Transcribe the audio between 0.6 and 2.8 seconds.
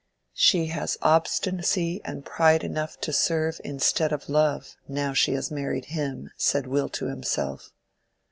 has obstinacy and pride